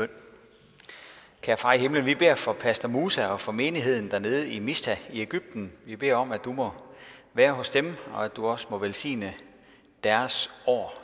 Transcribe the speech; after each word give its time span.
bøn. 0.00 0.10
Kære 1.42 1.56
far 1.56 1.72
i 1.72 1.78
himlen, 1.78 2.06
vi 2.06 2.14
beder 2.14 2.34
for 2.34 2.52
Pastor 2.52 2.88
Musa 2.88 3.26
og 3.26 3.40
for 3.40 3.52
menigheden 3.52 4.10
dernede 4.10 4.50
i 4.50 4.58
Mista 4.58 4.96
i 5.10 5.20
Ægypten. 5.20 5.72
Vi 5.84 5.96
beder 5.96 6.16
om, 6.16 6.32
at 6.32 6.44
du 6.44 6.52
må 6.52 6.72
være 7.32 7.52
hos 7.52 7.70
dem, 7.70 7.96
og 8.12 8.24
at 8.24 8.36
du 8.36 8.46
også 8.46 8.66
må 8.70 8.78
velsigne 8.78 9.34
deres 10.04 10.50
år. 10.66 10.94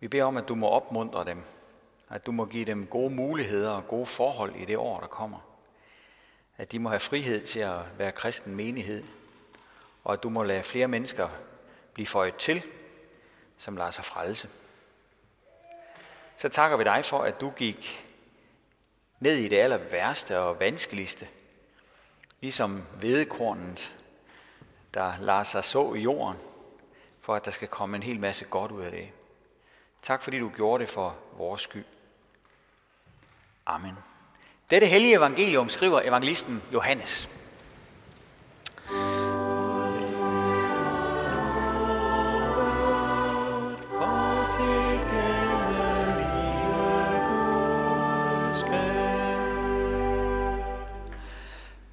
Vi 0.00 0.08
beder 0.08 0.24
om, 0.24 0.36
at 0.36 0.48
du 0.48 0.54
må 0.54 0.68
opmuntre 0.68 1.24
dem, 1.24 1.42
at 2.10 2.26
du 2.26 2.32
må 2.32 2.44
give 2.44 2.64
dem 2.64 2.86
gode 2.86 3.10
muligheder 3.10 3.70
og 3.70 3.88
gode 3.88 4.06
forhold 4.06 4.54
i 4.56 4.64
det 4.64 4.76
år, 4.76 5.00
der 5.00 5.06
kommer. 5.06 5.38
At 6.58 6.72
de 6.72 6.78
må 6.78 6.88
have 6.88 7.00
frihed 7.00 7.46
til 7.46 7.60
at 7.60 7.78
være 7.98 8.12
kristen 8.12 8.54
menighed, 8.54 9.04
og 10.04 10.12
at 10.12 10.22
du 10.22 10.28
må 10.28 10.42
lade 10.42 10.62
flere 10.62 10.88
mennesker 10.88 11.28
blive 11.94 12.06
føjet 12.06 12.36
til, 12.36 12.62
som 13.58 13.76
lader 13.76 13.90
sig 13.90 14.04
frelse. 14.04 14.48
Så 16.38 16.48
takker 16.48 16.76
vi 16.76 16.84
dig 16.84 17.04
for, 17.04 17.18
at 17.18 17.40
du 17.40 17.50
gik 17.50 18.06
ned 19.20 19.36
i 19.36 19.48
det 19.48 19.58
aller 19.58 19.76
værste 19.76 20.38
og 20.38 20.60
vanskeligste, 20.60 21.28
ligesom 22.40 22.84
vedekornet, 23.00 23.94
der 24.94 25.12
lader 25.20 25.42
sig 25.42 25.64
så 25.64 25.94
i 25.94 26.00
jorden, 26.00 26.36
for 27.20 27.34
at 27.34 27.44
der 27.44 27.50
skal 27.50 27.68
komme 27.68 27.96
en 27.96 28.02
hel 28.02 28.20
masse 28.20 28.44
godt 28.44 28.72
ud 28.72 28.82
af 28.82 28.90
det. 28.90 29.08
Tak 30.02 30.22
fordi 30.22 30.38
du 30.38 30.48
gjorde 30.56 30.84
det 30.84 30.90
for 30.90 31.16
vores 31.36 31.62
skyld. 31.62 31.84
Amen. 33.66 33.94
Dette 34.70 34.86
hellige 34.86 35.16
evangelium 35.16 35.68
skriver 35.68 36.00
evangelisten 36.00 36.62
Johannes. 36.72 37.30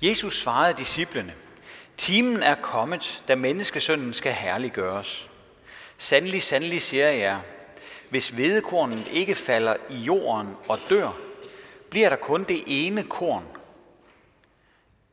Jesus 0.06 0.39
svarede 0.39 0.78
disciplene, 0.78 1.34
Timen 1.98 2.44
er 2.44 2.56
kommet, 2.56 3.23
da 3.28 3.36
menneskesønnen 3.36 4.14
skal 4.14 4.34
herliggøres. 4.34 5.30
Sandelig, 5.97 6.44
sandelig 6.44 6.81
siger 6.81 7.09
jeg, 7.09 7.39
hvis 8.09 8.38
vedekornet 8.38 9.08
ikke 9.12 9.36
falder 9.36 9.75
i 9.89 9.95
jorden 9.95 10.56
og 10.67 10.80
dør, 10.89 11.12
bliver 11.89 12.09
der 12.09 12.16
kun 12.16 12.44
det 12.44 12.64
ene 12.67 13.03
korn. 13.03 13.45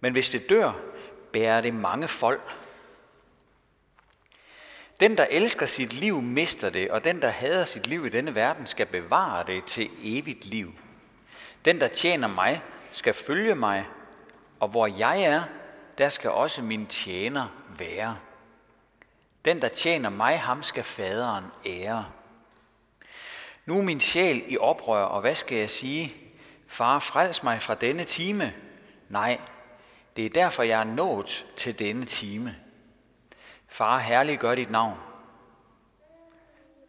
Men 0.01 0.13
hvis 0.13 0.31
det 0.31 0.49
dør, 0.49 0.73
bærer 1.33 1.61
det 1.61 1.75
mange 1.75 2.09
folk. 2.09 2.53
Den, 5.01 5.17
der 5.17 5.27
elsker 5.31 5.67
sit 5.67 5.93
liv, 5.93 6.23
mister 6.23 6.71
det, 6.71 6.91
og 6.91 7.05
den, 7.05 7.23
der 7.23 7.29
hader 7.29 7.65
sit 7.65 7.87
liv 7.87 8.07
i 8.07 8.09
denne 8.09 8.35
verden, 8.35 8.67
skal 8.67 8.87
bevare 8.87 9.45
det 9.47 9.65
til 9.65 9.91
evigt 10.03 10.45
liv. 10.45 10.73
Den, 11.65 11.81
der 11.81 11.89
tjener 11.89 12.29
mig, 12.29 12.63
skal 12.91 13.15
følge 13.15 13.55
mig, 13.55 13.87
og 14.63 14.69
hvor 14.69 14.87
jeg 14.87 15.23
er, 15.23 15.43
der 15.99 16.09
skal 16.09 16.31
også 16.31 16.63
min 16.63 16.87
tjener 16.87 17.49
være. 17.79 18.19
Den, 19.45 19.63
der 19.63 19.69
tjener 19.69 20.11
mig, 20.11 20.41
ham 20.41 20.63
skal 20.63 20.85
faderen 20.85 21.45
ære. 21.67 22.07
Nu 23.67 23.79
er 23.79 23.83
min 23.83 24.01
sjæl 24.01 24.45
i 24.47 24.59
oprør, 24.59 25.05
og 25.05 25.21
hvad 25.21 25.35
skal 25.35 25.59
jeg 25.59 25.71
sige? 25.71 26.15
Far, 26.67 26.99
frels 26.99 27.43
mig 27.43 27.63
fra 27.63 27.75
denne 27.75 28.05
time. 28.05 28.53
Nej, 29.09 29.41
det 30.17 30.27
er 30.27 30.31
derfor, 30.31 30.63
jeg 30.63 30.81
er 30.81 30.85
nået 30.85 31.47
til 31.57 31.79
denne 31.79 32.05
time. 32.05 32.57
Far, 33.69 33.99
herlig 33.99 34.39
gør 34.39 34.55
dit 34.55 34.71
navn. 34.71 34.99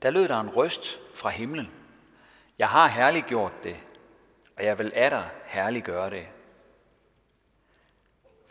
Der 0.02 0.10
lød 0.10 0.28
der 0.28 0.40
en 0.40 0.50
røst 0.50 1.00
fra 1.16 1.30
himlen. 1.30 1.72
Jeg 2.58 2.70
har 2.70 2.88
herliggjort 2.88 3.64
det, 3.64 3.80
og 4.58 4.66
jeg 4.66 4.80
vil 4.80 4.92
af 4.96 5.10
dig 5.10 5.30
herliggøre 5.46 6.10
det. 6.10 6.28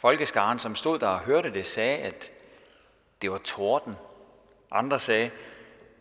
Folkeskaren, 0.02 0.58
som 0.58 0.76
stod 0.76 0.98
der 0.98 1.06
og 1.06 1.20
hørte 1.20 1.52
det, 1.52 1.66
sagde, 1.66 1.98
at 1.98 2.30
det 3.22 3.30
var 3.30 3.38
torden. 3.38 3.96
Andre 4.70 5.00
sagde, 5.00 5.30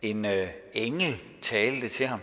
en 0.02 0.24
øh, 0.24 0.48
engel 0.72 1.20
talte 1.42 1.88
til 1.88 2.06
ham. 2.06 2.20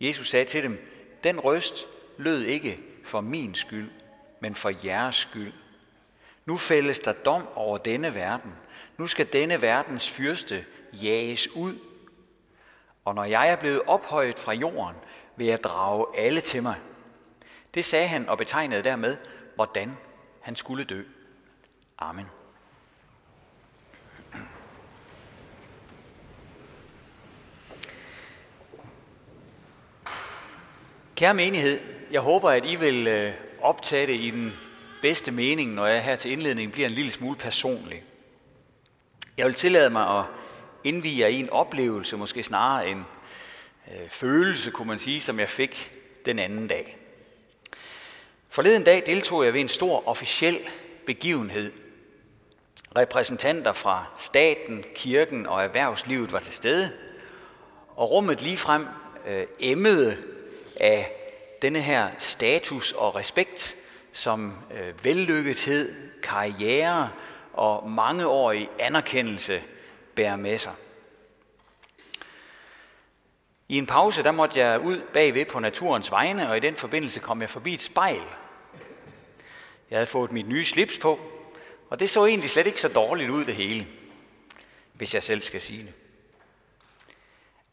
Jesus 0.00 0.30
sagde 0.30 0.44
til 0.44 0.62
dem, 0.62 0.90
den 1.24 1.40
røst 1.40 1.86
lød 2.16 2.42
ikke 2.42 2.78
for 3.04 3.20
min 3.20 3.54
skyld, 3.54 3.90
men 4.40 4.54
for 4.54 4.72
jeres 4.84 5.14
skyld. 5.14 5.52
Nu 6.46 6.56
fældes 6.56 7.00
der 7.00 7.12
dom 7.12 7.48
over 7.54 7.78
denne 7.78 8.14
verden. 8.14 8.54
Nu 8.98 9.06
skal 9.06 9.32
denne 9.32 9.62
verdens 9.62 10.10
fyrste 10.10 10.64
jages 10.92 11.52
ud. 11.52 11.78
Og 13.04 13.14
når 13.14 13.24
jeg 13.24 13.48
er 13.48 13.56
blevet 13.56 13.82
ophøjet 13.86 14.38
fra 14.38 14.52
jorden, 14.52 14.96
vil 15.36 15.46
jeg 15.46 15.64
drage 15.64 16.06
alle 16.18 16.40
til 16.40 16.62
mig. 16.62 16.76
Det 17.74 17.84
sagde 17.84 18.08
han 18.08 18.28
og 18.28 18.38
betegnede 18.38 18.82
dermed, 18.82 19.16
hvordan 19.54 19.96
han 20.44 20.56
skulle 20.56 20.84
dø. 20.84 21.02
Amen. 21.98 22.26
Kære 31.16 31.34
menighed, 31.34 31.80
jeg 32.10 32.20
håber, 32.20 32.50
at 32.50 32.66
I 32.66 32.74
vil 32.76 33.06
øh, 33.06 33.32
optage 33.60 34.06
det 34.06 34.20
i 34.20 34.30
den 34.30 34.52
bedste 35.02 35.32
mening, 35.32 35.74
når 35.74 35.86
jeg 35.86 36.04
her 36.04 36.16
til 36.16 36.32
indledningen 36.32 36.72
bliver 36.72 36.88
en 36.88 36.94
lille 36.94 37.10
smule 37.10 37.36
personlig. 37.36 38.02
Jeg 39.36 39.46
vil 39.46 39.54
tillade 39.54 39.90
mig 39.90 40.18
at 40.18 40.24
indvige 40.84 41.20
jer 41.20 41.26
i 41.26 41.40
en 41.40 41.50
oplevelse, 41.50 42.16
måske 42.16 42.42
snarere 42.42 42.88
en 42.88 43.04
øh, 43.92 44.08
følelse, 44.08 44.70
kunne 44.70 44.88
man 44.88 44.98
sige, 44.98 45.20
som 45.20 45.38
jeg 45.40 45.48
fik 45.48 45.92
den 46.24 46.38
anden 46.38 46.68
dag. 46.68 47.03
Forleden 48.54 48.84
dag 48.84 49.02
deltog 49.06 49.44
jeg 49.44 49.54
ved 49.54 49.60
en 49.60 49.68
stor 49.68 50.08
officiel 50.08 50.68
begivenhed. 51.06 51.72
Repræsentanter 52.98 53.72
fra 53.72 54.06
staten, 54.16 54.84
kirken 54.94 55.46
og 55.46 55.64
erhvervslivet 55.64 56.32
var 56.32 56.38
til 56.38 56.54
stede, 56.54 56.92
og 57.96 58.10
rummet 58.10 58.42
ligefrem 58.42 58.86
øh, 59.26 59.46
emmede 59.60 60.16
af 60.80 61.12
denne 61.62 61.80
her 61.80 62.08
status 62.18 62.92
og 62.92 63.14
respekt, 63.14 63.76
som 64.12 64.58
øh, 64.74 65.04
vellykkethed, 65.04 65.94
karriere 66.22 67.10
og 67.52 67.90
mangeårig 67.90 68.70
anerkendelse 68.78 69.62
bærer 70.14 70.36
med 70.36 70.58
sig. 70.58 70.72
I 73.68 73.78
en 73.78 73.86
pause 73.86 74.22
der 74.22 74.32
måtte 74.32 74.58
jeg 74.58 74.80
ud 74.80 75.00
bagved 75.12 75.44
på 75.44 75.60
naturens 75.60 76.10
vegne, 76.10 76.50
og 76.50 76.56
i 76.56 76.60
den 76.60 76.74
forbindelse 76.76 77.20
kom 77.20 77.40
jeg 77.40 77.50
forbi 77.50 77.74
et 77.74 77.82
spejl, 77.82 78.22
jeg 79.90 79.96
havde 79.98 80.06
fået 80.06 80.32
mit 80.32 80.48
nye 80.48 80.64
slips 80.64 80.98
på, 80.98 81.20
og 81.90 82.00
det 82.00 82.10
så 82.10 82.26
egentlig 82.26 82.50
slet 82.50 82.66
ikke 82.66 82.80
så 82.80 82.88
dårligt 82.88 83.30
ud 83.30 83.44
det 83.44 83.54
hele, 83.54 83.86
hvis 84.92 85.14
jeg 85.14 85.22
selv 85.22 85.42
skal 85.42 85.60
sige 85.60 85.82
det. 85.82 85.92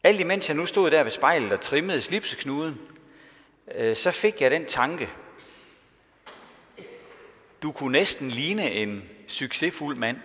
Alt 0.04 0.20
imens 0.20 0.48
jeg 0.48 0.56
nu 0.56 0.66
stod 0.66 0.90
der 0.90 1.02
ved 1.02 1.10
spejlet 1.10 1.52
og 1.52 1.60
trimmede 1.60 2.00
slipseknuden, 2.00 2.80
øh, 3.74 3.96
så 3.96 4.10
fik 4.10 4.40
jeg 4.40 4.50
den 4.50 4.66
tanke, 4.66 5.08
du 7.62 7.72
kunne 7.72 7.92
næsten 7.92 8.28
ligne 8.28 8.70
en 8.70 9.08
succesfuld 9.28 9.96
mand. 9.96 10.16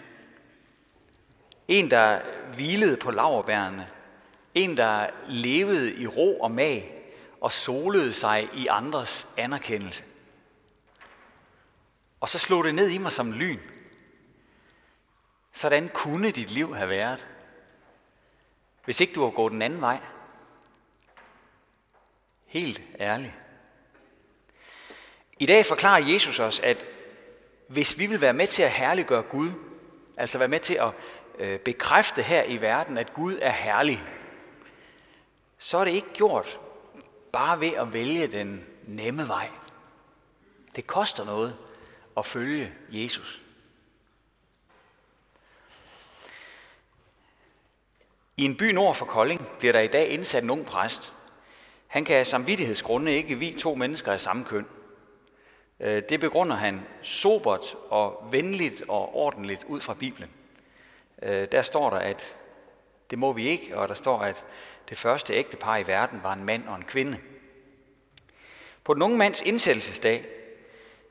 En, 1.68 1.92
der 1.92 2.22
hvilede 2.56 2.98
på 2.98 3.12
laverbærene. 3.12 3.88
En, 4.56 4.78
der 4.78 5.08
levede 5.28 5.94
i 5.96 6.08
ro 6.08 6.40
og 6.40 6.52
mag 6.52 6.94
og 7.42 7.52
solede 7.52 8.14
sig 8.14 8.50
i 8.54 8.68
andres 8.68 9.28
anerkendelse. 9.38 10.04
Og 12.19 12.29
så 12.29 12.39
slog 12.39 12.63
det 12.63 12.75
ned 12.75 12.89
i 12.89 12.97
mig 12.97 13.11
som 13.11 13.31
lyn. 13.31 13.59
Sådan 15.51 15.89
kunne 15.89 16.31
dit 16.31 16.51
liv 16.51 16.75
have 16.75 16.89
været, 16.89 17.28
hvis 18.85 19.00
ikke 19.00 19.13
du 19.13 19.23
har 19.23 19.31
gået 19.31 19.53
den 19.53 19.61
anden 19.61 19.81
vej. 19.81 20.00
Helt 22.45 22.81
ærligt. 23.00 23.33
I 25.39 25.45
dag 25.45 25.65
forklarer 25.65 26.06
Jesus 26.06 26.39
os, 26.39 26.59
at 26.59 26.86
hvis 27.68 28.00
vi 28.00 28.06
vil 28.06 28.21
være 28.21 28.33
med 28.33 28.47
til 28.47 28.63
at 28.63 28.71
herliggøre 28.71 29.24
Gud, 29.24 29.51
altså 30.18 30.38
være 30.38 30.47
med 30.47 30.59
til 30.59 30.74
at 30.74 30.94
øh, 31.39 31.59
bekræfte 31.59 32.21
her 32.21 32.44
i 32.44 32.62
verden, 32.62 32.97
at 32.97 33.13
Gud 33.13 33.38
er 33.42 33.51
herlig, 33.51 34.03
så 35.57 35.77
er 35.77 35.83
det 35.83 35.92
ikke 35.92 36.13
gjort 36.13 36.59
bare 37.31 37.59
ved 37.59 37.71
at 37.71 37.94
vælge 37.94 38.27
den 38.27 38.65
nemme 38.83 39.27
vej. 39.27 39.50
Det 40.75 40.88
koster 40.88 41.25
noget 41.25 41.57
at 42.18 42.25
følge 42.25 42.74
Jesus. 42.92 43.42
I 48.38 48.44
en 48.44 48.58
by 48.58 48.64
nord 48.64 48.96
for 48.96 49.06
Kolding 49.06 49.48
bliver 49.60 49.74
der 49.74 49.80
i 49.80 49.88
dag 49.88 50.08
indsat 50.08 50.44
en 50.44 50.50
ung 50.50 50.66
præst. 50.66 51.14
Han 51.88 52.06
kan 52.06 52.18
af 52.18 52.28
samvittighedsgrunde 52.28 53.12
ikke 53.12 53.36
vi 53.36 53.56
to 53.60 53.75
mennesker 53.75 54.12
af 54.12 54.22
samme 54.22 54.46
køn. 54.46 54.66
Øh, 55.80 56.04
det 56.10 56.19
begrunder 56.19 56.56
han 56.56 56.86
sobert 57.02 57.75
og 57.90 58.28
venligt 58.31 58.84
og 58.88 59.16
ordentligt 59.16 59.64
ud 59.64 59.81
fra 59.81 59.94
Bibelen. 59.94 60.30
Øh, 61.22 61.48
der 61.52 61.62
står 61.62 61.90
der, 61.90 61.98
at 61.98 62.38
det 63.10 63.19
må 63.19 63.31
vi 63.31 63.48
ikke, 63.48 63.78
og 63.78 63.88
der 63.88 63.94
står, 63.94 64.19
at 64.19 64.46
det 64.90 64.98
første 64.98 65.34
ægtepar 65.34 65.78
i 65.78 65.88
verden 65.88 66.24
var 66.24 66.34
en 66.34 66.46
mand 66.46 66.68
og 66.68 66.75
en 66.75 66.84
kvinde. 66.84 67.18
På 68.84 68.94
den 68.94 69.02
unge 69.02 69.18
mands 69.18 69.42
indsættelsesdag, 69.42 70.37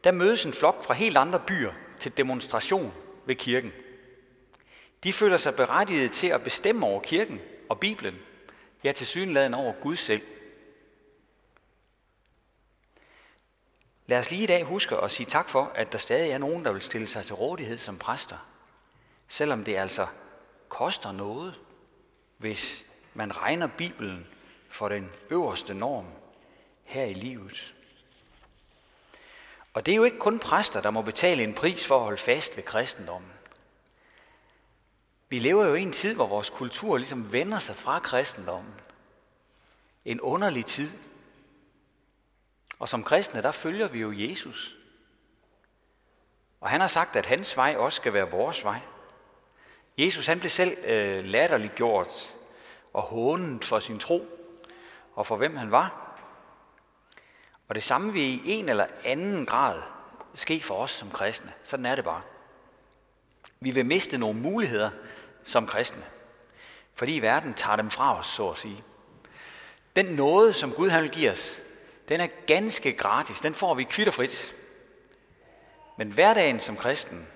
der 0.06 0.12
mødes 0.12 0.44
en 0.44 0.52
flok 0.52 0.84
fra 0.84 0.94
helt 0.94 1.16
andre 1.16 1.40
byer 1.46 1.72
til 2.00 2.16
demonstration 2.16 2.94
ved 3.24 3.34
kirken. 3.34 3.72
De 5.04 5.12
føler 5.12 5.36
sig 5.36 5.54
berettiget 5.56 6.12
til 6.12 6.26
at 6.26 6.42
bestemme 6.42 6.86
over 6.86 7.00
kirken 7.00 7.40
og 7.68 7.80
Bibelen, 7.80 8.14
ja 8.84 8.92
til 8.92 9.06
synladen 9.06 9.54
over 9.54 9.72
Gud 9.72 9.96
selv. 9.96 10.22
Lad 14.06 14.18
os 14.18 14.30
lige 14.30 14.42
i 14.42 14.46
dag 14.46 14.64
huske 14.64 14.96
at 14.96 15.10
sige 15.10 15.26
tak 15.26 15.48
for, 15.48 15.72
at 15.74 15.92
der 15.92 15.98
stadig 15.98 16.30
er 16.30 16.38
nogen, 16.38 16.64
der 16.64 16.72
vil 16.72 16.82
stille 16.82 17.06
sig 17.06 17.24
til 17.24 17.34
rådighed 17.34 17.78
som 17.78 17.98
præster. 17.98 18.48
Selvom 19.28 19.64
det 19.64 19.76
altså 19.76 20.06
koster 20.68 21.12
noget, 21.12 21.54
hvis 22.38 22.86
man 23.14 23.36
regner 23.36 23.66
Bibelen 23.66 24.26
for 24.68 24.88
den 24.88 25.10
øverste 25.30 25.74
norm 25.74 26.06
her 26.84 27.04
i 27.04 27.14
livet. 27.14 27.75
Og 29.76 29.86
det 29.86 29.92
er 29.92 29.96
jo 29.96 30.04
ikke 30.04 30.18
kun 30.18 30.38
præster, 30.38 30.80
der 30.80 30.90
må 30.90 31.02
betale 31.02 31.42
en 31.44 31.54
pris 31.54 31.86
for 31.86 31.96
at 31.96 32.02
holde 32.02 32.18
fast 32.18 32.56
ved 32.56 32.64
kristendommen. 32.64 33.30
Vi 35.28 35.38
lever 35.38 35.66
jo 35.66 35.74
i 35.74 35.82
en 35.82 35.92
tid, 35.92 36.14
hvor 36.14 36.26
vores 36.26 36.50
kultur 36.50 36.96
ligesom 36.96 37.32
vender 37.32 37.58
sig 37.58 37.76
fra 37.76 37.98
kristendommen. 37.98 38.74
En 40.04 40.20
underlig 40.20 40.66
tid. 40.66 40.90
Og 42.78 42.88
som 42.88 43.04
kristne, 43.04 43.42
der 43.42 43.52
følger 43.52 43.88
vi 43.88 44.00
jo 44.00 44.12
Jesus. 44.12 44.76
Og 46.60 46.70
han 46.70 46.80
har 46.80 46.88
sagt, 46.88 47.16
at 47.16 47.26
hans 47.26 47.56
vej 47.56 47.74
også 47.78 47.96
skal 47.96 48.14
være 48.14 48.30
vores 48.30 48.64
vej. 48.64 48.80
Jesus 49.98 50.26
han 50.26 50.38
blev 50.38 50.50
selv 50.50 50.76
øh, 50.84 51.24
latterliggjort 51.24 52.36
og 52.92 53.02
hånet 53.02 53.64
for 53.64 53.80
sin 53.80 53.98
tro 53.98 54.26
og 55.14 55.26
for 55.26 55.36
hvem 55.36 55.56
han 55.56 55.70
var. 55.70 56.05
Og 57.68 57.74
det 57.74 57.82
samme 57.82 58.12
vil 58.12 58.22
i 58.22 58.40
en 58.44 58.68
eller 58.68 58.86
anden 59.04 59.46
grad 59.46 59.82
ske 60.34 60.60
for 60.60 60.82
os 60.82 60.90
som 60.90 61.10
kristne. 61.10 61.52
Sådan 61.62 61.86
er 61.86 61.94
det 61.94 62.04
bare. 62.04 62.22
Vi 63.60 63.70
vil 63.70 63.86
miste 63.86 64.18
nogle 64.18 64.40
muligheder 64.40 64.90
som 65.44 65.66
kristne, 65.66 66.04
fordi 66.94 67.18
verden 67.18 67.54
tager 67.54 67.76
dem 67.76 67.90
fra 67.90 68.18
os, 68.18 68.26
så 68.26 68.48
at 68.48 68.58
sige. 68.58 68.84
Den 69.96 70.06
nåde, 70.06 70.52
som 70.52 70.72
Gud 70.72 70.90
han 70.90 71.02
vil 71.02 71.10
give 71.10 71.30
os, 71.30 71.58
den 72.08 72.20
er 72.20 72.26
ganske 72.46 72.92
gratis. 72.92 73.40
Den 73.40 73.54
får 73.54 73.74
vi 73.74 73.84
kvitterfrit. 73.84 74.54
Men 75.98 76.10
hverdagen 76.10 76.60
som 76.60 76.76
kristen, 76.76 77.28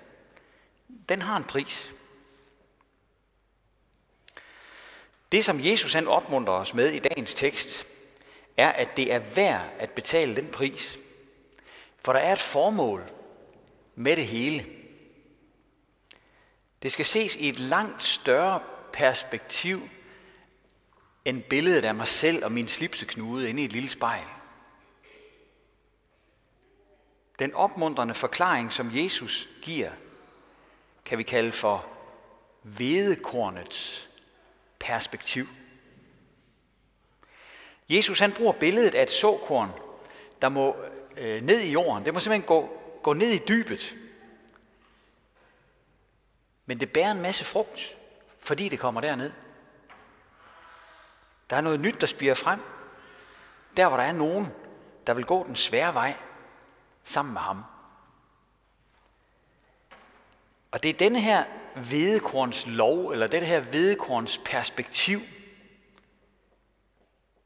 den 1.09 1.21
har 1.21 1.37
en 1.37 1.43
pris. 1.43 1.91
Det, 5.31 5.45
som 5.45 5.65
Jesus 5.65 5.93
han 5.93 6.07
opmuntrer 6.07 6.53
os 6.53 6.73
med 6.73 6.89
i 6.89 6.99
dagens 6.99 7.33
tekst, 7.33 7.87
er, 8.57 8.69
at 8.71 8.97
det 8.97 9.13
er 9.13 9.19
værd 9.19 9.69
at 9.79 9.91
betale 9.91 10.35
den 10.35 10.47
pris. 10.47 10.97
For 11.99 12.13
der 12.13 12.19
er 12.19 12.33
et 12.33 12.39
formål 12.39 13.11
med 13.95 14.15
det 14.15 14.27
hele. 14.27 14.65
Det 16.83 16.91
skal 16.91 17.05
ses 17.05 17.35
i 17.35 17.49
et 17.49 17.59
langt 17.59 18.01
større 18.01 18.59
perspektiv 18.93 19.89
end 21.25 21.43
billedet 21.43 21.85
af 21.85 21.95
mig 21.95 22.07
selv 22.07 22.45
og 22.45 22.51
min 22.51 22.67
slipseknude 22.67 23.49
inde 23.49 23.61
i 23.61 23.65
et 23.65 23.71
lille 23.71 23.89
spejl. 23.89 24.25
Den 27.39 27.53
opmuntrende 27.53 28.13
forklaring, 28.13 28.73
som 28.73 28.97
Jesus 28.97 29.49
giver, 29.61 29.91
kan 31.05 31.17
vi 31.17 31.23
kalde 31.23 31.51
for 31.51 31.85
vedekornets 32.63 34.09
perspektiv. 34.79 35.47
Jesus 37.91 38.19
han 38.19 38.31
bruger 38.31 38.53
billedet 38.53 38.95
af 38.95 39.03
et 39.03 39.11
såkorn, 39.11 39.71
der 40.41 40.49
må 40.49 40.75
øh, 41.17 41.41
ned 41.41 41.59
i 41.59 41.71
jorden. 41.71 42.05
Det 42.05 42.13
må 42.13 42.19
simpelthen 42.19 42.47
gå, 42.47 42.79
gå 43.03 43.13
ned 43.13 43.29
i 43.29 43.45
dybet. 43.47 43.95
Men 46.65 46.79
det 46.79 46.93
bærer 46.93 47.11
en 47.11 47.21
masse 47.21 47.45
frugt, 47.45 47.97
fordi 48.39 48.69
det 48.69 48.79
kommer 48.79 49.01
derned. 49.01 49.31
Der 51.49 51.55
er 51.55 51.61
noget 51.61 51.79
nyt, 51.79 52.01
der 52.01 52.07
spiger 52.07 52.33
frem. 52.33 52.59
Der, 53.77 53.87
hvor 53.87 53.97
der 53.97 54.03
er 54.03 54.11
nogen, 54.11 54.47
der 55.07 55.13
vil 55.13 55.25
gå 55.25 55.45
den 55.45 55.55
svære 55.55 55.93
vej 55.93 56.15
sammen 57.03 57.33
med 57.33 57.41
ham. 57.41 57.63
Og 60.71 60.83
det 60.83 60.89
er 60.89 60.93
denne 60.93 61.21
her 61.21 61.43
vedekorns 61.75 62.67
lov, 62.67 63.11
eller 63.11 63.27
det 63.27 63.47
her 63.47 63.59
vedekorns 63.59 64.41
perspektiv, 64.45 65.21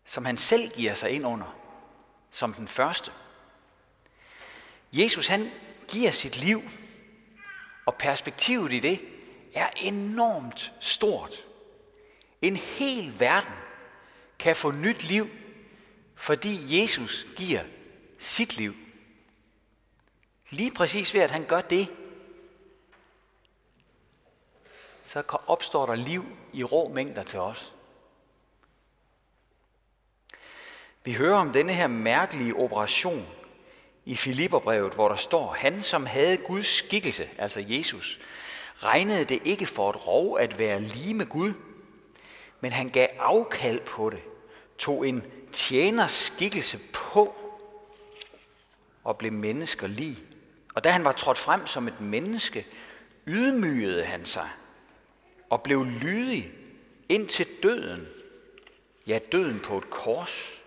som 0.06 0.26
han 0.26 0.38
selv 0.38 0.72
giver 0.72 0.94
sig 0.94 1.12
ind 1.12 1.26
under, 1.26 1.56
som 2.32 2.54
den 2.54 2.68
første. 2.68 3.12
Jesus 4.94 5.28
han 5.28 5.52
giver 5.88 6.12
sit 6.12 6.38
liv, 6.38 6.62
og 7.86 7.96
perspektivet 7.96 8.74
i 8.74 8.80
det 8.80 9.02
er 9.54 9.70
enormt 9.78 10.74
stort. 10.80 11.46
En 12.42 12.56
hel 12.56 13.20
verden 13.20 13.54
kan 14.40 14.56
få 14.56 14.72
nyt 14.72 15.04
liv, 15.04 15.28
fordi 16.16 16.82
Jesus 16.82 17.28
giver 17.36 17.64
sit 18.20 18.58
liv. 18.58 18.74
Lige 20.50 20.72
præcis 20.72 21.14
ved, 21.14 21.22
at 21.22 21.32
han 21.32 21.46
gør 21.46 21.62
det, 21.62 21.88
så 25.04 25.24
opstår 25.48 25.86
der 25.86 25.96
liv 25.96 26.26
i 26.54 26.64
rå 26.64 26.90
mængder 26.90 27.24
til 27.24 27.40
os. 27.40 27.75
Vi 31.06 31.14
hører 31.14 31.38
om 31.38 31.52
denne 31.54 31.74
her 31.74 31.88
mærkelige 31.88 32.56
operation 32.56 33.28
i 34.06 34.16
Filipperbrevet, 34.16 34.94
hvor 34.94 35.10
der 35.10 35.16
står, 35.16 35.54
han 35.54 35.82
som 35.82 36.06
havde 36.06 36.38
Guds 36.38 36.68
skikkelse, 36.68 37.30
altså 37.38 37.66
Jesus, 37.68 38.20
regnede 38.78 39.26
det 39.26 39.42
ikke 39.44 39.66
for 39.66 39.90
et 39.90 40.08
rov 40.08 40.40
at 40.40 40.60
være 40.60 40.80
lige 40.80 41.14
med 41.14 41.26
Gud, 41.26 41.54
men 42.62 42.72
han 42.72 42.90
gav 42.90 43.08
afkald 43.20 43.80
på 43.80 44.10
det, 44.10 44.20
tog 44.78 45.08
en 45.08 45.24
tjeners 45.52 46.12
skikkelse 46.12 46.80
på 46.94 47.36
og 49.04 49.18
blev 49.18 49.32
mennesker 49.32 49.88
lige. 49.88 50.20
Og 50.76 50.84
da 50.84 50.90
han 50.90 51.04
var 51.04 51.12
trådt 51.12 51.38
frem 51.38 51.68
som 51.68 51.88
et 51.88 52.02
menneske, 52.02 52.66
ydmygede 53.28 54.06
han 54.06 54.26
sig 54.26 54.50
og 55.50 55.64
blev 55.64 55.86
lydig 55.86 56.52
ind 57.10 57.28
til 57.28 57.48
døden, 57.64 58.08
ja 59.08 59.20
døden 59.32 59.60
på 59.60 59.78
et 59.78 59.90
kors. 59.90 60.62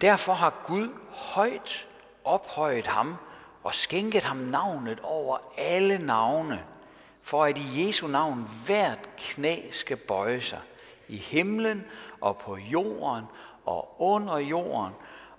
Derfor 0.00 0.32
har 0.32 0.62
Gud 0.66 0.88
højt 1.08 1.88
ophøjet 2.24 2.86
ham 2.86 3.16
og 3.62 3.74
skænket 3.74 4.24
ham 4.24 4.36
navnet 4.36 5.00
over 5.00 5.38
alle 5.58 5.98
navne, 5.98 6.64
for 7.22 7.44
at 7.44 7.58
i 7.58 7.86
Jesu 7.86 8.06
navn 8.06 8.50
hvert 8.66 9.08
knæ 9.18 9.70
skal 9.70 9.96
bøje 9.96 10.40
sig 10.40 10.60
i 11.08 11.16
himlen 11.16 11.84
og 12.20 12.38
på 12.38 12.56
jorden 12.56 13.24
og 13.64 14.00
under 14.00 14.38
jorden, 14.38 14.92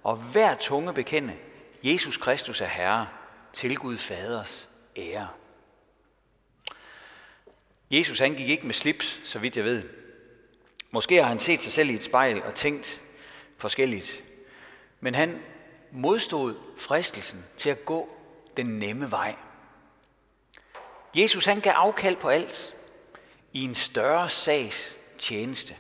og 0.04 0.16
hver 0.16 0.56
tunge 0.56 0.94
bekende, 0.94 1.38
Jesus 1.84 2.18
Kristus 2.18 2.62
er 2.62 2.66
Herre, 2.66 3.08
til 3.54 3.78
Gud 3.78 3.98
Faders 3.98 4.70
ære. 4.96 5.28
Jesus 7.92 8.20
han 8.20 8.34
gik 8.34 8.50
ikke 8.50 8.66
med 8.66 8.74
slips, 8.74 9.22
så 9.24 9.40
vidt 9.40 9.58
jeg 9.58 9.66
ved. 9.66 9.84
Måske 10.92 11.22
har 11.22 11.30
han 11.30 11.40
set 11.40 11.62
sig 11.62 11.72
selv 11.72 11.90
i 11.90 11.94
et 11.94 12.04
spejl 12.04 12.44
og 12.44 12.56
tænkt 12.56 13.02
forskelligt. 13.58 14.24
Men 15.02 15.16
han 15.16 15.44
modstod 15.92 16.56
fristelsen 16.78 17.46
til 17.58 17.70
at 17.70 17.86
gå 17.86 18.10
den 18.58 18.66
nemme 18.66 19.12
vej. 19.12 19.36
Jesus 21.16 21.46
han 21.46 21.60
gav 21.60 21.74
afkald 21.76 22.16
på 22.16 22.30
alt 22.30 22.76
i 23.54 23.64
en 23.64 23.76
større 23.76 24.30
sags 24.30 24.98
tjeneste. 25.20 25.76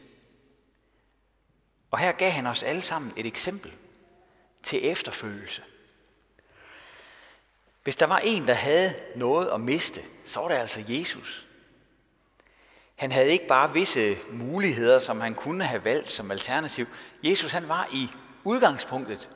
Og 1.91 1.99
her 1.99 2.11
gav 2.11 2.31
han 2.31 2.47
os 2.47 2.63
alle 2.63 2.81
sammen 2.81 3.13
et 3.17 3.25
eksempel 3.25 3.73
til 4.63 4.87
efterfølgelse. 4.91 5.63
Hvis 7.83 7.95
der 7.95 8.05
var 8.05 8.17
en, 8.17 8.47
der 8.47 8.53
havde 8.53 8.93
noget 9.15 9.47
at 9.47 9.61
miste, 9.61 10.01
så 10.25 10.39
var 10.39 10.47
det 10.47 10.55
altså 10.55 10.83
Jesus. 10.87 11.47
Han 12.95 13.11
havde 13.11 13.31
ikke 13.31 13.47
bare 13.47 13.73
visse 13.73 14.17
muligheder, 14.31 14.99
som 14.99 15.21
han 15.21 15.35
kunne 15.35 15.65
have 15.65 15.85
valgt 15.85 16.11
som 16.11 16.31
alternativ. 16.31 16.85
Jesus 17.23 17.51
han 17.51 17.67
var 17.67 17.89
i 17.91 18.09
udgangspunktet 18.43 19.29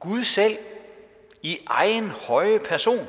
Gud 0.00 0.24
selv 0.24 0.58
i 1.42 1.58
egen 1.66 2.10
høje 2.10 2.58
person, 2.58 3.06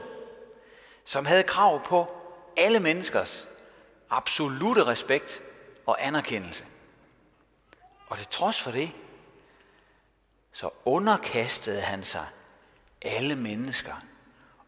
som 1.06 1.26
havde 1.26 1.44
krav 1.44 1.86
på 1.86 2.18
alle 2.58 2.80
menneskers 2.80 3.48
absolute 4.10 4.84
respekt 4.84 5.42
og 5.86 6.06
anerkendelse. 6.06 6.66
Og 8.08 8.18
til 8.18 8.28
trods 8.28 8.62
for 8.62 8.72
det, 8.72 8.92
så 10.54 10.70
underkastede 10.86 11.82
han 11.82 12.04
sig 12.04 12.26
alle 13.02 13.36
mennesker 13.36 13.94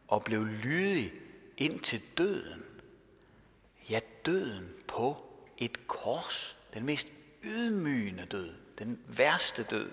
og 0.07 0.23
blev 0.23 0.45
lydig 0.45 1.13
ind 1.57 1.79
til 1.79 2.01
døden. 2.17 2.63
Ja, 3.89 3.99
døden 4.25 4.69
på 4.87 5.17
et 5.57 5.87
kors. 5.87 6.57
Den 6.73 6.85
mest 6.85 7.07
ydmygende 7.43 8.25
død. 8.25 8.53
Den 8.79 9.03
værste 9.07 9.63
død. 9.63 9.91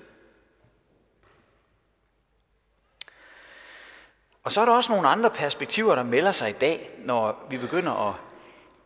Og 4.42 4.52
så 4.52 4.60
er 4.60 4.64
der 4.64 4.72
også 4.72 4.92
nogle 4.92 5.08
andre 5.08 5.30
perspektiver, 5.30 5.94
der 5.94 6.02
melder 6.02 6.32
sig 6.32 6.50
i 6.50 6.52
dag, 6.52 6.90
når 6.98 7.46
vi 7.50 7.58
begynder 7.58 8.08
at 8.08 8.14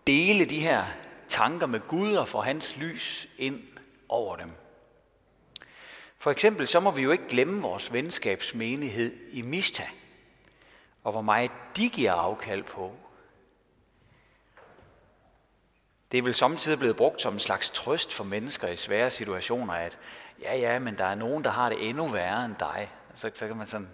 dele 0.06 0.44
de 0.44 0.60
her 0.60 0.84
tanker 1.28 1.66
med 1.66 1.80
Gud 1.88 2.14
og 2.14 2.28
få 2.28 2.40
hans 2.40 2.76
lys 2.76 3.28
ind 3.38 3.62
over 4.08 4.36
dem. 4.36 4.50
For 6.18 6.30
eksempel 6.30 6.68
så 6.68 6.80
må 6.80 6.90
vi 6.90 7.02
jo 7.02 7.10
ikke 7.10 7.28
glemme 7.28 7.62
vores 7.62 7.92
venskabsmenighed 7.92 9.12
i 9.30 9.42
Mista, 9.42 9.82
og 11.04 11.12
hvor 11.12 11.22
meget 11.22 11.50
de 11.76 11.88
giver 11.88 12.12
afkald 12.12 12.62
på. 12.62 12.94
Det 16.12 16.18
er 16.18 16.22
vel 16.22 16.34
samtidig 16.34 16.78
blevet 16.78 16.96
brugt 16.96 17.22
som 17.22 17.34
en 17.34 17.40
slags 17.40 17.70
trøst 17.70 18.12
for 18.12 18.24
mennesker 18.24 18.68
i 18.68 18.76
svære 18.76 19.10
situationer, 19.10 19.74
at 19.74 19.98
ja, 20.42 20.56
ja, 20.56 20.78
men 20.78 20.98
der 20.98 21.04
er 21.04 21.14
nogen, 21.14 21.44
der 21.44 21.50
har 21.50 21.68
det 21.68 21.88
endnu 21.88 22.08
værre 22.08 22.44
end 22.44 22.54
dig. 22.58 22.90
Så, 23.14 23.30
så 23.34 23.46
kan 23.46 23.56
man 23.56 23.66
sådan, 23.66 23.88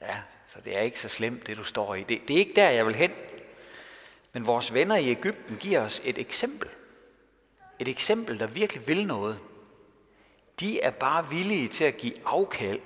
ja, 0.00 0.16
så 0.46 0.60
det 0.60 0.76
er 0.76 0.80
ikke 0.80 1.00
så 1.00 1.08
slemt, 1.08 1.46
det 1.46 1.56
du 1.56 1.64
står 1.64 1.94
i. 1.94 2.02
Det, 2.02 2.20
det 2.28 2.34
er 2.34 2.38
ikke 2.38 2.56
der, 2.56 2.70
jeg 2.70 2.86
vil 2.86 2.94
hen. 2.94 3.12
Men 4.32 4.46
vores 4.46 4.74
venner 4.74 4.96
i 4.96 5.08
Ægypten 5.08 5.56
giver 5.56 5.80
os 5.80 6.02
et 6.04 6.18
eksempel. 6.18 6.68
Et 7.78 7.88
eksempel, 7.88 8.38
der 8.38 8.46
virkelig 8.46 8.88
vil 8.88 9.06
noget. 9.06 9.38
De 10.60 10.80
er 10.80 10.90
bare 10.90 11.28
villige 11.28 11.68
til 11.68 11.84
at 11.84 11.96
give 11.96 12.14
afkald 12.24 12.80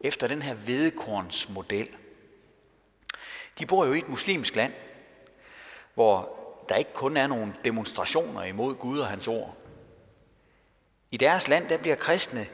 efter 0.00 0.26
den 0.26 0.42
her 0.42 0.54
vedekornsmodel. 0.54 1.88
De 3.58 3.66
bor 3.66 3.86
jo 3.86 3.92
i 3.92 3.98
et 3.98 4.08
muslimsk 4.08 4.56
land, 4.56 4.72
hvor 5.94 6.38
der 6.68 6.76
ikke 6.76 6.92
kun 6.92 7.16
er 7.16 7.26
nogle 7.26 7.54
demonstrationer 7.64 8.42
imod 8.42 8.74
Gud 8.74 8.98
og 8.98 9.06
hans 9.06 9.28
ord. 9.28 9.56
I 11.10 11.16
deres 11.16 11.48
land, 11.48 11.68
der 11.68 11.78
bliver 11.78 11.96
kristne 11.96 12.46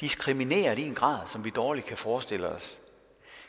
diskrimineret 0.00 0.78
i 0.78 0.82
en 0.82 0.94
grad, 0.94 1.26
som 1.26 1.44
vi 1.44 1.50
dårligt 1.50 1.86
kan 1.86 1.96
forestille 1.96 2.48
os. 2.48 2.76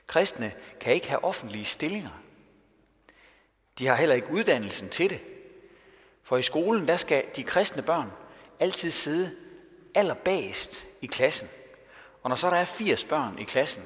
Kristne 0.10 0.54
kan 0.80 0.94
ikke 0.94 1.10
have 1.10 1.24
offentlige 1.24 1.66
stillinger. 1.66 2.10
De 3.80 3.88
har 3.88 3.96
heller 3.96 4.16
ikke 4.16 4.32
uddannelsen 4.32 4.90
til 4.90 5.10
det. 5.10 5.22
For 6.24 6.38
i 6.38 6.42
skolen, 6.42 6.88
der 6.88 6.98
skal 6.98 7.26
de 7.36 7.44
kristne 7.44 7.84
børn 7.84 8.12
altid 8.60 8.92
sidde 8.92 9.36
allerbagest 9.96 10.88
i 11.02 11.06
klassen. 11.06 11.50
Og 12.24 12.30
når 12.30 12.36
så 12.36 12.50
der 12.50 12.56
er 12.56 12.66
80 12.66 13.04
børn 13.04 13.40
i 13.40 13.44
klassen, 13.44 13.84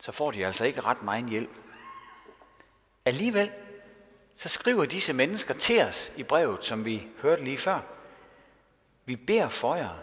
så 0.00 0.12
får 0.12 0.30
de 0.30 0.46
altså 0.46 0.64
ikke 0.64 0.80
ret 0.80 1.02
meget 1.02 1.30
hjælp. 1.30 1.54
Alligevel, 3.04 3.52
så 4.36 4.48
skriver 4.48 4.84
disse 4.84 5.12
mennesker 5.12 5.54
til 5.54 5.82
os 5.82 6.12
i 6.16 6.22
brevet, 6.22 6.64
som 6.64 6.84
vi 6.84 7.08
hørte 7.22 7.44
lige 7.44 7.58
før. 7.58 7.80
Vi 9.04 9.16
beder 9.16 9.48
for 9.48 9.74
jer, 9.74 9.98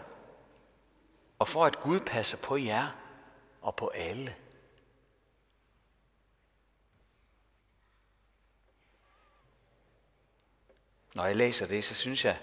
og 1.38 1.48
for 1.48 1.64
at 1.64 1.80
Gud 1.80 2.00
passer 2.00 2.36
på 2.36 2.56
jer 2.56 3.05
og 3.66 3.76
på 3.76 3.88
alle. 3.88 4.34
Når 11.14 11.26
jeg 11.26 11.36
læser 11.36 11.66
det, 11.66 11.84
så 11.84 11.94
synes 11.94 12.24
jeg, 12.24 12.38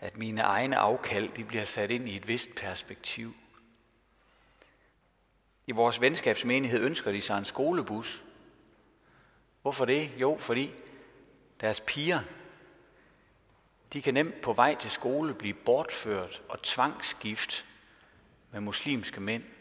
at 0.00 0.16
mine 0.16 0.40
egne 0.40 0.76
afkald 0.76 1.32
de 1.32 1.44
bliver 1.44 1.64
sat 1.64 1.90
ind 1.90 2.08
i 2.08 2.16
et 2.16 2.28
vist 2.28 2.54
perspektiv. 2.56 3.34
I 5.66 5.72
vores 5.72 6.00
venskabsmenighed 6.00 6.80
ønsker 6.80 7.12
de 7.12 7.20
sig 7.20 7.38
en 7.38 7.44
skolebus. 7.44 8.24
Hvorfor 9.62 9.84
det? 9.84 10.12
Jo, 10.16 10.36
fordi 10.40 10.72
deres 11.60 11.80
piger, 11.80 12.20
de 13.92 14.02
kan 14.02 14.14
nemt 14.14 14.40
på 14.40 14.52
vej 14.52 14.74
til 14.74 14.90
skole 14.90 15.34
blive 15.34 15.54
bortført 15.54 16.42
og 16.48 16.62
tvangsgift 16.62 17.66
med 18.50 18.60
muslimske 18.60 19.20
mænd. 19.20 19.53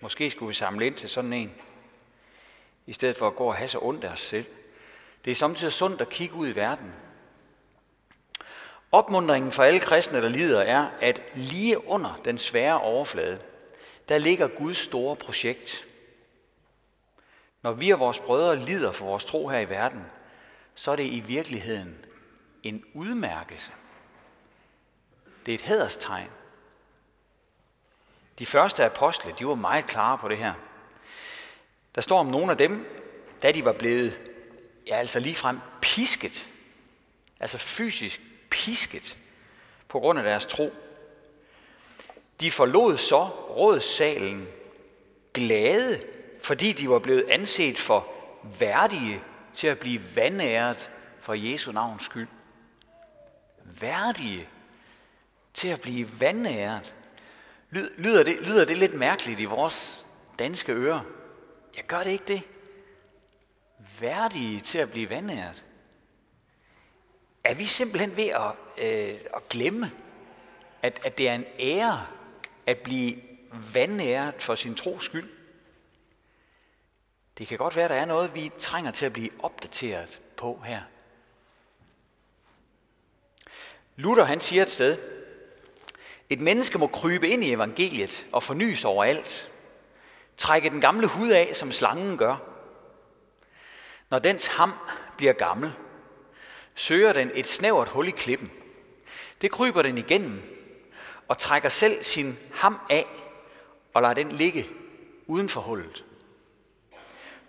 Måske 0.00 0.30
skulle 0.30 0.48
vi 0.48 0.54
samle 0.54 0.86
ind 0.86 0.94
til 0.94 1.08
sådan 1.08 1.32
en, 1.32 1.54
i 2.86 2.92
stedet 2.92 3.16
for 3.16 3.26
at 3.26 3.36
gå 3.36 3.44
og 3.44 3.56
have 3.56 3.68
så 3.68 3.78
ondt 3.82 4.04
af 4.04 4.12
os 4.12 4.20
selv. 4.20 4.46
Det 5.24 5.30
er 5.30 5.34
samtidig 5.34 5.72
sundt 5.72 6.00
at 6.00 6.08
kigge 6.08 6.34
ud 6.34 6.48
i 6.48 6.56
verden. 6.56 6.92
Opmundringen 8.92 9.52
for 9.52 9.62
alle 9.62 9.80
kristne, 9.80 10.22
der 10.22 10.28
lider, 10.28 10.60
er, 10.60 10.90
at 11.00 11.22
lige 11.34 11.86
under 11.86 12.20
den 12.24 12.38
svære 12.38 12.80
overflade, 12.80 13.40
der 14.08 14.18
ligger 14.18 14.48
Guds 14.48 14.78
store 14.78 15.16
projekt. 15.16 15.86
Når 17.62 17.72
vi 17.72 17.90
og 17.90 17.98
vores 17.98 18.18
brødre 18.20 18.56
lider 18.56 18.92
for 18.92 19.06
vores 19.06 19.24
tro 19.24 19.48
her 19.48 19.58
i 19.58 19.68
verden, 19.68 20.04
så 20.74 20.90
er 20.90 20.96
det 20.96 21.06
i 21.06 21.20
virkeligheden 21.20 22.04
en 22.62 22.84
udmærkelse. 22.94 23.72
Det 25.46 25.52
er 25.52 25.58
et 25.58 25.62
hederstegn. 25.62 26.30
De 28.38 28.46
første 28.46 28.84
apostle, 28.84 29.34
de 29.38 29.46
var 29.46 29.54
meget 29.54 29.86
klare 29.86 30.18
på 30.18 30.28
det 30.28 30.38
her. 30.38 30.54
Der 31.94 32.00
står 32.00 32.18
om 32.18 32.26
nogle 32.26 32.50
af 32.50 32.58
dem, 32.58 32.86
da 33.42 33.52
de 33.52 33.64
var 33.64 33.72
blevet, 33.72 34.20
ja 34.86 34.96
altså 34.96 35.20
ligefrem 35.20 35.58
pisket, 35.82 36.48
altså 37.40 37.58
fysisk 37.58 38.20
pisket, 38.50 39.18
på 39.88 40.00
grund 40.00 40.18
af 40.18 40.24
deres 40.24 40.46
tro. 40.46 40.74
De 42.40 42.50
forlod 42.50 42.98
så 42.98 43.24
rådssalen 43.28 44.48
glade, 45.34 46.02
fordi 46.42 46.72
de 46.72 46.88
var 46.88 46.98
blevet 46.98 47.24
anset 47.30 47.78
for 47.78 48.08
værdige 48.58 49.22
til 49.54 49.66
at 49.66 49.78
blive 49.78 50.16
vandæret 50.16 50.90
for 51.20 51.34
Jesu 51.34 51.72
navns 51.72 52.04
skyld. 52.04 52.28
Værdige 53.64 54.48
til 55.54 55.68
at 55.68 55.80
blive 55.80 56.20
vandæret. 56.20 56.94
Lyder 57.70 58.22
det, 58.22 58.40
lyder 58.40 58.64
det 58.64 58.76
lidt 58.76 58.94
mærkeligt 58.94 59.40
i 59.40 59.44
vores 59.44 60.06
danske 60.38 60.72
ører? 60.72 61.00
Jeg 61.76 61.84
gør 61.84 62.02
det 62.02 62.10
ikke 62.10 62.24
det. 62.28 62.42
Værdige 64.00 64.60
til 64.60 64.78
at 64.78 64.90
blive 64.90 65.10
vandnæret. 65.10 65.64
Er 67.44 67.54
vi 67.54 67.64
simpelthen 67.64 68.16
ved 68.16 68.24
at, 68.28 68.52
øh, 68.78 69.20
at 69.34 69.48
glemme, 69.48 69.92
at, 70.82 71.00
at 71.04 71.18
det 71.18 71.28
er 71.28 71.34
en 71.34 71.44
ære 71.58 72.06
at 72.66 72.78
blive 72.78 73.16
vandnæret 73.72 74.34
for 74.38 74.54
sin 74.54 74.74
tros 74.74 75.04
skyld? 75.04 75.30
Det 77.38 77.46
kan 77.46 77.58
godt 77.58 77.76
være, 77.76 77.84
at 77.84 77.90
der 77.90 77.96
er 77.96 78.04
noget, 78.04 78.34
vi 78.34 78.50
trænger 78.58 78.90
til 78.90 79.06
at 79.06 79.12
blive 79.12 79.30
opdateret 79.38 80.20
på 80.36 80.62
her. 80.64 80.82
Luther 83.96 84.24
han 84.24 84.40
siger 84.40 84.62
et 84.62 84.70
sted, 84.70 85.15
et 86.30 86.40
menneske 86.40 86.78
må 86.78 86.86
krybe 86.86 87.28
ind 87.28 87.44
i 87.44 87.52
evangeliet 87.52 88.26
og 88.32 88.42
fornyes 88.42 88.84
overalt. 88.84 89.50
Trække 90.36 90.70
den 90.70 90.80
gamle 90.80 91.06
hud 91.06 91.28
af, 91.28 91.50
som 91.56 91.72
slangen 91.72 92.18
gør. 92.18 92.36
Når 94.10 94.18
dens 94.18 94.46
ham 94.46 94.72
bliver 95.16 95.32
gammel, 95.32 95.72
søger 96.74 97.12
den 97.12 97.30
et 97.34 97.48
snævert 97.48 97.88
hul 97.88 98.08
i 98.08 98.10
klippen. 98.10 98.50
Det 99.40 99.50
kryber 99.50 99.82
den 99.82 99.98
igennem 99.98 100.42
og 101.28 101.38
trækker 101.38 101.68
selv 101.68 102.04
sin 102.04 102.38
ham 102.54 102.78
af 102.90 103.06
og 103.94 104.02
lader 104.02 104.14
den 104.14 104.32
ligge 104.32 104.68
uden 105.26 105.48
for 105.48 105.60
hullet. 105.60 106.04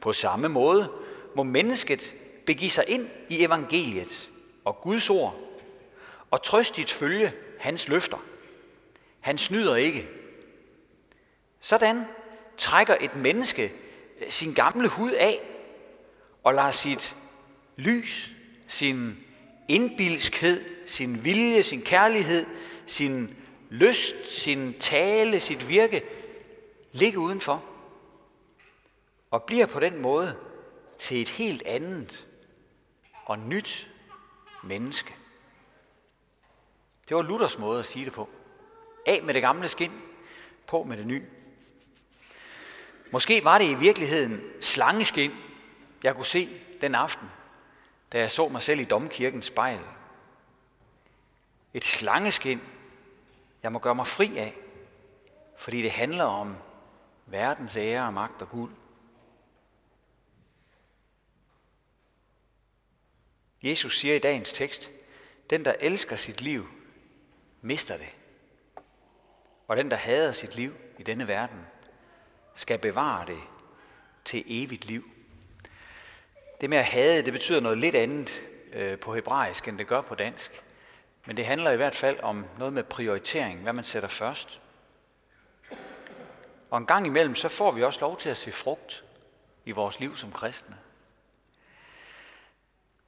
På 0.02 0.14
samme 0.14 0.50
måde 0.50 0.92
må 1.36 1.44
mennesket 1.44 2.16
begive 2.46 2.72
sig 2.72 2.84
ind 2.88 3.10
i 3.30 3.44
evangeliet 3.46 4.30
og 4.66 4.82
Guds 4.82 5.10
ord 5.10 5.40
og 6.32 6.44
trøstigt 6.44 6.92
følge 6.92 7.34
hans 7.60 7.88
løfter. 7.88 8.18
Han 9.20 9.38
snyder 9.38 9.76
ikke. 9.76 10.08
Sådan 11.60 12.06
trækker 12.58 12.96
et 13.02 13.16
menneske 13.16 13.72
øh, 14.22 14.32
sin 14.32 14.54
gamle 14.54 14.88
hud 14.88 15.12
af 15.12 15.42
og 16.44 16.54
lader 16.54 16.72
sit 16.72 17.16
lys, 17.76 18.32
sin 18.68 19.18
indbilskhed, 19.68 20.64
sin 20.88 21.24
vilje, 21.24 21.64
sin 21.64 21.82
kærlighed, 21.82 22.46
sin 22.86 23.36
lyst, 23.70 24.28
sin 24.28 24.74
tale, 24.74 25.40
sit 25.40 25.70
virke 25.70 26.04
ligge 26.92 27.20
udenfor 27.20 27.64
og 29.32 29.44
bliver 29.44 29.66
på 29.66 29.80
den 29.80 30.02
måde 30.02 30.36
til 31.00 31.22
et 31.22 31.30
helt 31.30 31.64
andet 31.64 32.28
og 33.26 33.40
nyt 33.40 33.88
menneske. 34.64 35.16
Det 37.10 37.18
var 37.18 37.22
Luthers 37.22 37.58
måde 37.58 37.80
at 37.80 37.86
sige 37.86 38.06
det 38.06 38.14
på. 38.14 38.30
Af 39.08 39.24
med 39.24 39.34
det 39.34 39.42
gamle 39.42 39.70
skin, 39.70 39.92
på 40.68 40.84
med 40.84 40.98
det 40.98 41.08
nye. 41.08 41.26
Måske 43.12 43.44
var 43.44 43.58
det 43.58 43.66
i 43.66 43.74
virkeligheden 43.74 44.42
slangeskin, 44.62 45.32
jeg 46.04 46.16
kunne 46.16 46.26
se 46.26 46.50
den 46.82 46.96
aften, 46.96 47.28
da 48.12 48.20
jeg 48.20 48.32
så 48.32 48.48
mig 48.48 48.62
selv 48.62 48.80
i 48.80 48.84
domkirkens 48.84 49.46
spejl. 49.46 49.82
Et 51.74 51.86
slangeskin, 51.86 52.62
jeg 53.64 53.72
må 53.72 53.80
gøre 53.80 53.96
mig 53.96 54.08
fri 54.08 54.38
af, 54.38 54.56
fordi 55.58 55.82
det 55.82 55.92
handler 55.92 56.24
om 56.24 56.56
verdens 57.26 57.78
ære 57.78 58.08
og 58.08 58.14
magt 58.14 58.42
og 58.42 58.50
guld. 58.50 58.72
Jesus 63.64 64.00
siger 64.00 64.16
i 64.16 64.20
dagens 64.20 64.54
tekst, 64.54 64.90
den 65.50 65.66
der 65.66 65.74
elsker 65.80 66.16
sit 66.16 66.42
liv, 66.42 66.68
mister 67.62 67.98
det. 67.98 68.17
Og 69.68 69.78
den, 69.78 69.92
der 69.92 69.98
hader 69.98 70.32
sit 70.32 70.56
liv 70.56 70.76
i 70.98 71.04
denne 71.04 71.28
verden, 71.28 71.68
skal 72.56 72.80
bevare 72.80 73.26
det 73.26 73.40
til 74.26 74.44
evigt 74.48 74.86
liv. 74.86 75.10
Det 76.62 76.70
med 76.70 76.78
at 76.78 76.86
hade, 76.86 77.26
det 77.26 77.34
betyder 77.34 77.60
noget 77.60 77.78
lidt 77.78 77.96
andet 77.96 78.44
øh, 78.74 79.00
på 79.00 79.16
hebraisk, 79.16 79.68
end 79.68 79.78
det 79.78 79.88
gør 79.88 80.02
på 80.02 80.16
dansk. 80.16 80.64
Men 81.26 81.38
det 81.38 81.46
handler 81.46 81.72
i 81.72 81.76
hvert 81.76 81.96
fald 81.96 82.20
om 82.20 82.46
noget 82.58 82.74
med 82.74 82.84
prioritering, 82.84 83.62
hvad 83.62 83.74
man 83.74 83.84
sætter 83.84 84.10
først. 84.10 84.62
Og 86.70 86.78
en 86.78 86.86
gang 86.86 87.06
imellem, 87.06 87.36
så 87.36 87.50
får 87.50 87.72
vi 87.72 87.84
også 87.84 88.00
lov 88.02 88.18
til 88.18 88.30
at 88.30 88.38
se 88.38 88.52
frugt 88.52 89.04
i 89.66 89.72
vores 89.72 90.00
liv 90.00 90.16
som 90.16 90.32
kristne. 90.32 90.78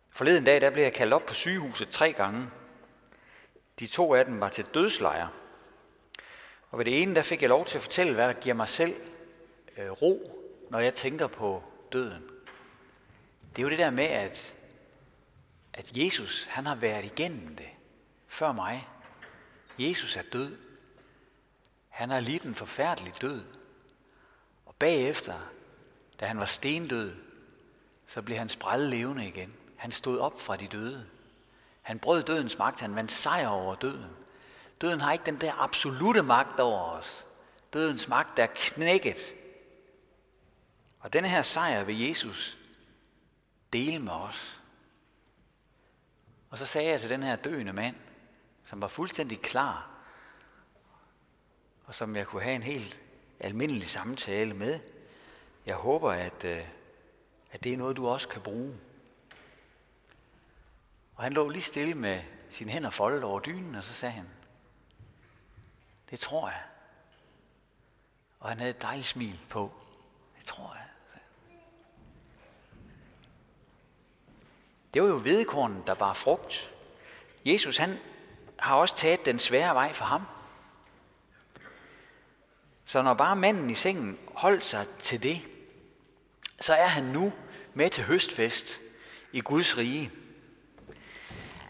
Forleden 0.10 0.44
dag, 0.44 0.62
der 0.62 0.70
blev 0.70 0.84
jeg 0.84 0.94
kaldt 0.94 1.14
op 1.14 1.26
på 1.26 1.34
sygehuset 1.34 1.90
tre 1.90 2.14
gange. 2.14 2.48
De 3.80 3.88
to 3.88 4.14
af 4.14 4.26
dem 4.26 4.40
var 4.40 4.50
til 4.50 4.66
dødslejre. 4.74 5.30
Og 6.72 6.78
ved 6.78 6.86
det 6.86 7.02
ene, 7.02 7.16
der 7.16 7.22
fik 7.22 7.42
jeg 7.42 7.50
lov 7.50 7.66
til 7.66 7.78
at 7.78 7.82
fortælle, 7.82 8.14
hvad 8.14 8.28
der 8.28 8.34
giver 8.34 8.56
mig 8.56 8.70
selv 8.70 9.02
øh, 9.78 9.90
ro, 9.90 10.40
når 10.70 10.80
jeg 10.80 10.94
tænker 10.94 11.28
på 11.28 11.64
døden. 11.92 12.24
Det 13.56 13.62
er 13.62 13.64
jo 13.64 13.70
det 13.70 13.80
der 13.80 13.90
med, 13.90 14.06
at, 14.06 14.56
at 15.74 15.98
Jesus, 15.98 16.46
han 16.46 16.66
har 16.66 16.76
været 16.76 17.06
igennem 17.06 17.56
det 17.56 17.70
før 18.28 18.52
mig. 18.52 18.88
Jesus 19.80 20.16
er 20.16 20.22
død. 20.34 20.58
Han 21.90 22.10
har 22.10 22.20
lidt 22.20 22.44
en 22.44 22.56
forfærdelig 22.56 23.14
død. 23.22 23.44
Og 24.66 24.76
bagefter, 24.76 25.52
da 26.20 26.26
han 26.26 26.40
var 26.40 26.46
stendød, 26.46 27.16
så 28.08 28.22
blev 28.22 28.38
han 28.38 28.50
sprællet 28.50 28.90
levende 28.90 29.28
igen. 29.28 29.54
Han 29.76 29.92
stod 29.92 30.20
op 30.20 30.42
fra 30.42 30.56
de 30.56 30.68
døde. 30.68 31.06
Han 31.82 32.00
brød 32.00 32.24
dødens 32.24 32.58
magt, 32.58 32.80
han 32.80 32.96
vandt 32.96 33.12
sejr 33.12 33.48
over 33.48 33.76
døden. 33.76 34.12
Døden 34.82 35.02
har 35.02 35.12
ikke 35.12 35.26
den 35.26 35.42
der 35.42 35.54
absolute 35.54 36.24
magt 36.24 36.60
over 36.60 36.82
os. 36.82 37.28
Dødens 37.74 38.08
magt 38.08 38.40
er 38.40 38.48
knækket. 38.56 39.36
Og 41.00 41.14
denne 41.14 41.30
her 41.30 41.42
sejr 41.42 41.84
vil 41.84 42.08
Jesus 42.08 42.58
dele 43.74 44.00
med 44.00 44.12
os. 44.12 44.62
Og 46.50 46.58
så 46.58 46.66
sagde 46.66 46.90
jeg 46.90 47.00
til 47.00 47.10
den 47.10 47.24
her 47.24 47.36
døende 47.36 47.74
mand, 47.74 47.96
som 48.64 48.82
var 48.82 48.88
fuldstændig 48.88 49.42
klar, 49.42 49.90
og 51.86 51.96
som 51.96 52.16
jeg 52.16 52.28
kunne 52.28 52.44
have 52.44 52.56
en 52.56 52.64
helt 52.64 53.00
almindelig 53.40 53.90
samtale 53.90 54.54
med. 54.54 54.80
Jeg 55.66 55.76
håber, 55.76 56.12
at, 56.12 56.44
øh, 56.44 56.64
at 57.52 57.64
det 57.64 57.74
er 57.74 57.78
noget, 57.78 57.98
du 57.98 58.08
også 58.08 58.28
kan 58.28 58.42
bruge. 58.42 58.80
Og 61.16 61.24
han 61.24 61.34
lå 61.34 61.50
lige 61.50 61.62
stille 61.62 61.94
med 61.94 62.22
sine 62.50 62.72
hænder 62.72 62.90
foldet 62.90 63.24
over 63.24 63.40
dynen, 63.40 63.76
og 63.76 63.84
så 63.84 63.94
sagde 63.94 64.14
han, 64.14 64.28
det 66.10 66.20
tror 66.20 66.50
jeg. 66.50 66.62
Og 68.40 68.50
han 68.50 68.58
havde 68.58 68.70
et 68.70 68.82
dejligt 68.82 69.08
smil 69.08 69.40
på. 69.50 69.72
Det 70.38 70.46
tror 70.46 70.74
jeg. 70.76 70.86
Det 74.94 75.02
var 75.02 75.08
jo 75.08 75.18
hvedekornen, 75.18 75.84
der 75.88 75.94
bar 75.94 76.14
frugt. 76.14 76.72
Jesus 77.46 77.78
han 77.78 77.98
har 78.60 78.76
også 78.76 78.96
taget 78.96 79.26
den 79.26 79.40
svære 79.40 79.76
vej 79.76 79.94
for 79.94 80.06
ham. 80.06 80.26
Så 82.86 83.02
når 83.02 83.14
bare 83.14 83.36
manden 83.36 83.70
i 83.70 83.76
sengen 83.76 84.20
holdt 84.34 84.66
sig 84.66 84.88
til 85.00 85.24
det, 85.24 85.42
så 86.60 86.74
er 86.74 86.88
han 86.88 87.04
nu 87.04 87.34
med 87.74 87.90
til 87.90 88.04
høstfest 88.04 88.80
i 89.32 89.42
Guds 89.42 89.78
rige. 89.78 90.12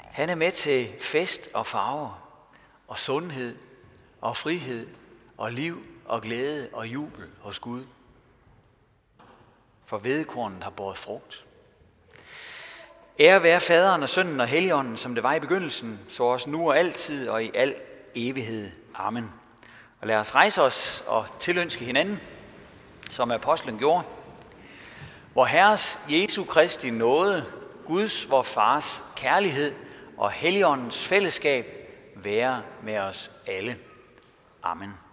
Han 0.03 0.29
er 0.29 0.36
med 0.36 0.51
til 0.51 0.93
fest 1.00 1.50
og 1.53 1.65
farver 1.65 2.41
og 2.88 2.98
sundhed 2.98 3.58
og 4.21 4.38
frihed 4.38 4.88
og 5.38 5.51
liv 5.51 5.83
og 6.05 6.21
glæde 6.21 6.69
og 6.73 6.88
jubel 6.88 7.27
hos 7.41 7.60
Gud. 7.60 7.84
For 9.86 9.97
vedekornet 9.97 10.63
har 10.63 10.69
båret 10.69 10.97
frugt. 10.97 11.45
Ære 13.19 13.43
være 13.43 13.60
faderen 13.60 14.03
og 14.03 14.10
sønnen 14.10 14.39
og 14.39 14.47
helligånden, 14.47 14.97
som 14.97 15.15
det 15.15 15.23
var 15.23 15.34
i 15.34 15.39
begyndelsen, 15.39 15.99
så 16.10 16.23
også 16.23 16.49
nu 16.49 16.69
og 16.69 16.79
altid 16.79 17.29
og 17.29 17.43
i 17.43 17.51
al 17.53 17.75
evighed. 18.15 18.71
Amen. 18.95 19.32
Og 20.01 20.08
lad 20.08 20.15
os 20.15 20.36
rejse 20.36 20.62
os 20.62 21.03
og 21.08 21.39
tilønske 21.39 21.86
hinanden, 21.86 22.19
som 23.10 23.32
apostlen 23.32 23.77
gjorde. 23.77 24.03
Hvor 25.34 25.45
Herres 25.45 25.99
Jesu 26.10 26.43
Kristi 26.43 26.89
nåde, 26.89 27.45
Guds, 27.86 28.29
vor 28.29 28.41
Fars 28.41 29.03
kærlighed 29.15 29.75
og 30.17 30.32
Helligåndens 30.32 31.05
fællesskab 31.05 31.65
være 32.15 32.62
med 32.84 32.97
os 32.97 33.32
alle. 33.47 33.77
Amen. 34.69 35.09